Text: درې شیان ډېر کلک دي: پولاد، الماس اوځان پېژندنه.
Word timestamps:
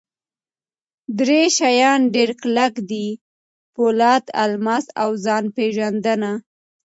درې 1.19 1.41
شیان 1.57 1.99
ډېر 2.15 2.29
کلک 2.41 2.73
دي: 2.89 3.07
پولاد، 3.73 4.23
الماس 4.43 4.85
اوځان 5.03 5.43
پېژندنه. 5.55 6.31